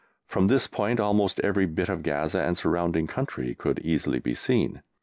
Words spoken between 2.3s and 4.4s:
and the surrounding country could easily be